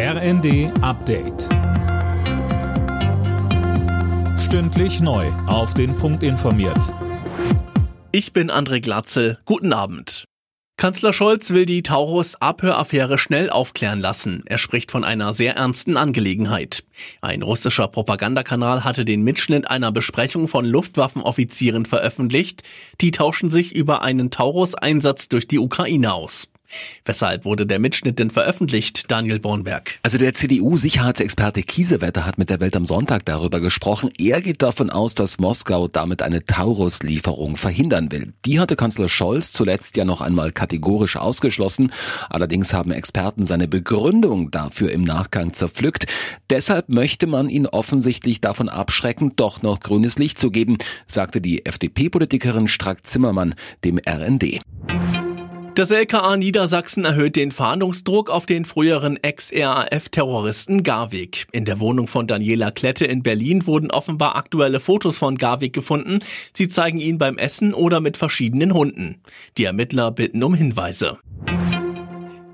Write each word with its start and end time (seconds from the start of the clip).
RND 0.00 0.70
Update. 0.80 1.48
Stündlich 4.38 5.00
neu. 5.00 5.26
Auf 5.48 5.74
den 5.74 5.96
Punkt 5.96 6.22
informiert. 6.22 6.94
Ich 8.12 8.32
bin 8.32 8.48
André 8.48 8.80
Glatzel. 8.80 9.40
Guten 9.44 9.72
Abend. 9.72 10.22
Kanzler 10.76 11.12
Scholz 11.12 11.50
will 11.50 11.66
die 11.66 11.82
Taurus-Abhöraffäre 11.82 13.18
schnell 13.18 13.50
aufklären 13.50 13.98
lassen. 13.98 14.44
Er 14.46 14.58
spricht 14.58 14.92
von 14.92 15.02
einer 15.02 15.32
sehr 15.32 15.56
ernsten 15.56 15.96
Angelegenheit. 15.96 16.84
Ein 17.20 17.42
russischer 17.42 17.88
Propagandakanal 17.88 18.84
hatte 18.84 19.04
den 19.04 19.24
Mitschnitt 19.24 19.68
einer 19.68 19.90
Besprechung 19.90 20.46
von 20.46 20.64
Luftwaffenoffizieren 20.64 21.86
veröffentlicht. 21.86 22.62
Die 23.00 23.10
tauschen 23.10 23.50
sich 23.50 23.74
über 23.74 24.02
einen 24.02 24.30
Taurus-Einsatz 24.30 25.28
durch 25.28 25.48
die 25.48 25.58
Ukraine 25.58 26.12
aus. 26.12 26.46
Weshalb 27.04 27.44
wurde 27.44 27.66
der 27.66 27.78
Mitschnitt 27.78 28.18
denn 28.18 28.30
veröffentlicht, 28.30 29.10
Daniel 29.10 29.38
Bornberg? 29.38 29.98
Also 30.02 30.18
der 30.18 30.34
CDU-Sicherheitsexperte 30.34 31.62
Kiesewetter 31.62 32.26
hat 32.26 32.38
mit 32.38 32.50
der 32.50 32.60
Welt 32.60 32.76
am 32.76 32.86
Sonntag 32.86 33.24
darüber 33.24 33.60
gesprochen. 33.60 34.10
Er 34.18 34.40
geht 34.42 34.62
davon 34.62 34.90
aus, 34.90 35.14
dass 35.14 35.38
Moskau 35.38 35.88
damit 35.88 36.22
eine 36.22 36.44
Taurus-Lieferung 36.44 37.56
verhindern 37.56 38.12
will. 38.12 38.32
Die 38.44 38.60
hatte 38.60 38.76
Kanzler 38.76 39.08
Scholz 39.08 39.52
zuletzt 39.52 39.96
ja 39.96 40.04
noch 40.04 40.20
einmal 40.20 40.52
kategorisch 40.52 41.16
ausgeschlossen. 41.16 41.92
Allerdings 42.28 42.72
haben 42.72 42.90
Experten 42.90 43.44
seine 43.44 43.68
Begründung 43.68 44.50
dafür 44.50 44.92
im 44.92 45.02
Nachgang 45.02 45.52
zerpflückt. 45.52 46.06
Deshalb 46.50 46.88
möchte 46.88 47.26
man 47.26 47.48
ihn 47.48 47.66
offensichtlich 47.66 48.40
davon 48.40 48.68
abschrecken, 48.68 49.32
doch 49.36 49.62
noch 49.62 49.80
grünes 49.80 50.18
Licht 50.18 50.38
zu 50.38 50.50
geben, 50.50 50.78
sagte 51.06 51.40
die 51.40 51.64
FDP-Politikerin 51.64 52.68
Strack-Zimmermann 52.68 53.54
dem 53.84 53.98
RND. 53.98 54.60
Das 55.78 55.92
LKA 55.92 56.36
Niedersachsen 56.36 57.04
erhöht 57.04 57.36
den 57.36 57.52
Fahndungsdruck 57.52 58.30
auf 58.30 58.46
den 58.46 58.64
früheren 58.64 59.16
Ex-RAF-Terroristen 59.16 60.82
Garwig. 60.82 61.46
In 61.52 61.64
der 61.66 61.78
Wohnung 61.78 62.08
von 62.08 62.26
Daniela 62.26 62.72
Klette 62.72 63.04
in 63.04 63.22
Berlin 63.22 63.64
wurden 63.64 63.92
offenbar 63.92 64.34
aktuelle 64.34 64.80
Fotos 64.80 65.18
von 65.18 65.38
Garwig 65.38 65.72
gefunden. 65.72 66.18
Sie 66.52 66.66
zeigen 66.66 66.98
ihn 66.98 67.16
beim 67.16 67.38
Essen 67.38 67.74
oder 67.74 68.00
mit 68.00 68.16
verschiedenen 68.16 68.74
Hunden. 68.74 69.22
Die 69.56 69.66
Ermittler 69.66 70.10
bitten 70.10 70.42
um 70.42 70.52
Hinweise. 70.52 71.18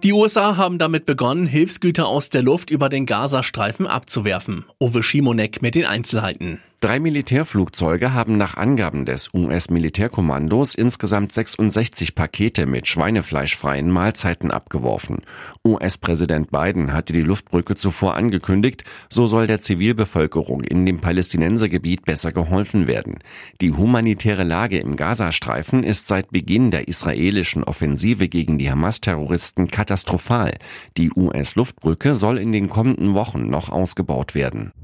Die 0.02 0.12
USA 0.12 0.58
haben 0.58 0.76
damit 0.76 1.06
begonnen, 1.06 1.46
Hilfsgüter 1.46 2.06
aus 2.06 2.28
der 2.28 2.42
Luft 2.42 2.68
über 2.68 2.90
den 2.90 3.06
Gazastreifen 3.06 3.86
abzuwerfen. 3.86 4.66
Uwe 4.78 5.02
Schimonek 5.02 5.62
mit 5.62 5.74
den 5.74 5.86
Einzelheiten. 5.86 6.60
Drei 6.84 7.00
Militärflugzeuge 7.00 8.12
haben 8.12 8.36
nach 8.36 8.58
Angaben 8.58 9.06
des 9.06 9.32
US-Militärkommandos 9.32 10.74
insgesamt 10.74 11.32
66 11.32 12.14
Pakete 12.14 12.66
mit 12.66 12.86
schweinefleischfreien 12.86 13.90
Mahlzeiten 13.90 14.50
abgeworfen. 14.50 15.22
US-Präsident 15.66 16.50
Biden 16.50 16.92
hatte 16.92 17.14
die 17.14 17.22
Luftbrücke 17.22 17.74
zuvor 17.74 18.16
angekündigt, 18.16 18.84
so 19.08 19.26
soll 19.26 19.46
der 19.46 19.62
Zivilbevölkerung 19.62 20.60
in 20.60 20.84
dem 20.84 21.00
Palästinensergebiet 21.00 22.04
besser 22.04 22.32
geholfen 22.32 22.86
werden. 22.86 23.20
Die 23.62 23.72
humanitäre 23.72 24.44
Lage 24.44 24.76
im 24.78 24.96
Gazastreifen 24.96 25.84
ist 25.84 26.06
seit 26.06 26.32
Beginn 26.32 26.70
der 26.70 26.86
israelischen 26.86 27.64
Offensive 27.64 28.28
gegen 28.28 28.58
die 28.58 28.70
Hamas-Terroristen 28.70 29.68
katastrophal. 29.68 30.52
Die 30.98 31.10
US-Luftbrücke 31.16 32.14
soll 32.14 32.36
in 32.36 32.52
den 32.52 32.68
kommenden 32.68 33.14
Wochen 33.14 33.48
noch 33.48 33.70
ausgebaut 33.70 34.34
werden. 34.34 34.74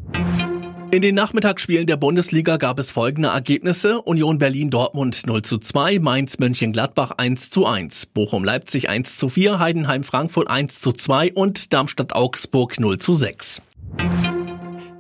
In 0.93 1.03
den 1.03 1.15
Nachmittagsspielen 1.15 1.87
der 1.87 1.97
Bundesliga 1.97 2.57
gab 2.57 2.81
es 2.81 2.91
folgende 2.91 3.29
Ergebnisse. 3.29 4.03
Union 4.03 4.39
Berlin-Dortmund 4.39 5.25
0 5.25 5.43
zu 5.43 5.59
2, 5.59 6.01
Mainz-Mönchengladbach 6.01 7.13
1 7.17 7.51
zu 7.51 7.65
1, 7.65 8.07
Bochum-Leipzig 8.07 8.89
1 8.89 9.17
zu 9.17 9.29
4, 9.29 9.61
Heidenheim-Frankfurt 9.61 10.51
1 10.51 10.81
zu 10.81 10.91
2 10.91 11.35
und 11.35 11.73
Darmstadt-Augsburg 11.73 12.81
0 12.81 12.99
zu 12.99 13.15
6. 13.15 13.63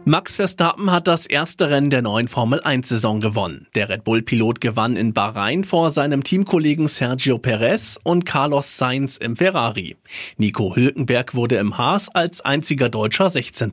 Max 0.04 0.36
Verstappen 0.36 0.92
hat 0.92 1.08
das 1.08 1.26
erste 1.26 1.70
Rennen 1.70 1.90
der 1.90 2.02
neuen 2.02 2.28
Formel 2.28 2.60
1 2.60 2.88
Saison 2.88 3.20
gewonnen. 3.20 3.66
Der 3.74 3.88
Red 3.88 4.04
Bull 4.04 4.22
Pilot 4.22 4.60
gewann 4.60 4.94
in 4.94 5.12
Bahrain 5.12 5.64
vor 5.64 5.90
seinem 5.90 6.22
Teamkollegen 6.22 6.86
Sergio 6.86 7.38
Perez 7.38 7.98
und 8.04 8.24
Carlos 8.24 8.76
Sainz 8.76 9.16
im 9.16 9.34
Ferrari. 9.34 9.96
Nico 10.36 10.76
Hülkenberg 10.76 11.34
wurde 11.34 11.56
im 11.56 11.78
Haas 11.78 12.08
als 12.10 12.42
einziger 12.42 12.88
Deutscher 12.88 13.28
16. 13.28 13.72